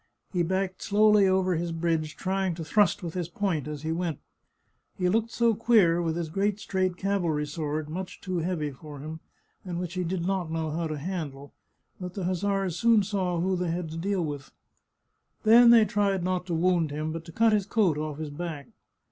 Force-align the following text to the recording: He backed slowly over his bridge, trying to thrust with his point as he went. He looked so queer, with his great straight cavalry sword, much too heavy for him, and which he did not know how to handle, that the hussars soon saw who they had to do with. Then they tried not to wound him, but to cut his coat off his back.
He 0.33 0.41
backed 0.41 0.81
slowly 0.81 1.27
over 1.27 1.53
his 1.53 1.71
bridge, 1.71 2.15
trying 2.17 2.55
to 2.55 2.65
thrust 2.65 3.03
with 3.03 3.13
his 3.13 3.29
point 3.29 3.67
as 3.67 3.83
he 3.83 3.91
went. 3.91 4.17
He 4.97 5.07
looked 5.09 5.29
so 5.29 5.53
queer, 5.53 6.01
with 6.01 6.15
his 6.15 6.29
great 6.31 6.59
straight 6.59 6.97
cavalry 6.97 7.45
sword, 7.45 7.87
much 7.87 8.19
too 8.19 8.39
heavy 8.39 8.71
for 8.71 8.97
him, 8.97 9.19
and 9.63 9.79
which 9.79 9.93
he 9.93 10.03
did 10.03 10.25
not 10.25 10.49
know 10.49 10.71
how 10.71 10.87
to 10.87 10.97
handle, 10.97 11.53
that 11.99 12.15
the 12.15 12.23
hussars 12.23 12.77
soon 12.79 13.03
saw 13.03 13.39
who 13.41 13.55
they 13.55 13.69
had 13.69 13.91
to 13.91 13.97
do 13.97 14.23
with. 14.23 14.49
Then 15.43 15.69
they 15.69 15.85
tried 15.85 16.23
not 16.23 16.47
to 16.47 16.55
wound 16.55 16.89
him, 16.89 17.11
but 17.11 17.23
to 17.25 17.31
cut 17.31 17.53
his 17.53 17.67
coat 17.67 17.95
off 17.95 18.17
his 18.17 18.31
back. 18.31 18.69